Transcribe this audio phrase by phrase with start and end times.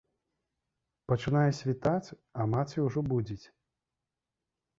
[1.13, 3.45] Пачынае світаць, а маці ўжо будзіць.